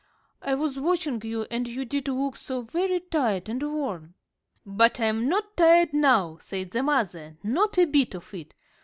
[0.41, 4.15] I was watching you, and you did look so very tired and worn."
[4.65, 8.55] "But I'm not tired now," said the mother, "not a bit of it.